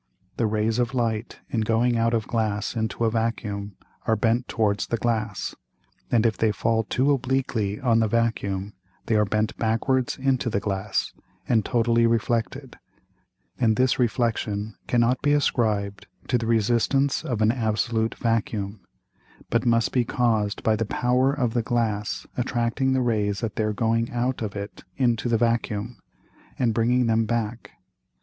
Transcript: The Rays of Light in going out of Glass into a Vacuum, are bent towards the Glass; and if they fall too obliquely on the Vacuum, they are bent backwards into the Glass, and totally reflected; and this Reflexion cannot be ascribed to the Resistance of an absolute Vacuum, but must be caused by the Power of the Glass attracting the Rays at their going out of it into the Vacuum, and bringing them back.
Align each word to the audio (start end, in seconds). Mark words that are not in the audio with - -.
The 0.37 0.47
Rays 0.47 0.79
of 0.79 0.95
Light 0.95 1.41
in 1.51 1.61
going 1.61 1.95
out 1.95 2.15
of 2.15 2.25
Glass 2.25 2.75
into 2.75 3.05
a 3.05 3.11
Vacuum, 3.11 3.73
are 4.07 4.15
bent 4.15 4.47
towards 4.47 4.87
the 4.87 4.97
Glass; 4.97 5.53
and 6.11 6.25
if 6.25 6.35
they 6.39 6.51
fall 6.51 6.83
too 6.83 7.11
obliquely 7.11 7.79
on 7.79 7.99
the 7.99 8.07
Vacuum, 8.07 8.73
they 9.05 9.13
are 9.13 9.25
bent 9.25 9.55
backwards 9.57 10.17
into 10.17 10.49
the 10.49 10.59
Glass, 10.59 11.13
and 11.47 11.63
totally 11.63 12.07
reflected; 12.07 12.79
and 13.59 13.75
this 13.75 13.99
Reflexion 13.99 14.73
cannot 14.87 15.21
be 15.21 15.33
ascribed 15.33 16.07
to 16.29 16.39
the 16.39 16.47
Resistance 16.47 17.23
of 17.23 17.39
an 17.43 17.51
absolute 17.51 18.15
Vacuum, 18.15 18.79
but 19.51 19.67
must 19.67 19.91
be 19.91 20.03
caused 20.03 20.63
by 20.63 20.75
the 20.75 20.83
Power 20.83 21.31
of 21.31 21.53
the 21.53 21.61
Glass 21.61 22.25
attracting 22.35 22.93
the 22.93 23.01
Rays 23.03 23.43
at 23.43 23.55
their 23.55 23.71
going 23.71 24.09
out 24.11 24.41
of 24.41 24.55
it 24.55 24.83
into 24.97 25.29
the 25.29 25.37
Vacuum, 25.37 25.99
and 26.57 26.73
bringing 26.73 27.05
them 27.05 27.25
back. 27.27 27.73